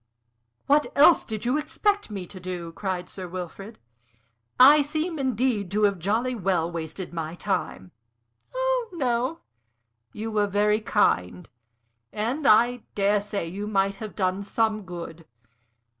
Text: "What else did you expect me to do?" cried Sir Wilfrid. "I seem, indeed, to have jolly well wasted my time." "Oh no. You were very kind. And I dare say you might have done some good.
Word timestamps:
"What 0.65 0.91
else 0.95 1.23
did 1.23 1.45
you 1.45 1.59
expect 1.59 2.09
me 2.09 2.25
to 2.25 2.39
do?" 2.39 2.71
cried 2.71 3.07
Sir 3.07 3.27
Wilfrid. 3.27 3.77
"I 4.59 4.81
seem, 4.81 5.19
indeed, 5.19 5.69
to 5.69 5.83
have 5.83 5.99
jolly 5.99 6.33
well 6.33 6.71
wasted 6.71 7.13
my 7.13 7.35
time." 7.35 7.91
"Oh 8.51 8.89
no. 8.93 9.41
You 10.11 10.31
were 10.31 10.47
very 10.47 10.79
kind. 10.81 11.47
And 12.11 12.47
I 12.47 12.81
dare 12.95 13.21
say 13.21 13.47
you 13.47 13.67
might 13.67 13.97
have 13.97 14.15
done 14.15 14.41
some 14.41 14.85
good. 14.85 15.27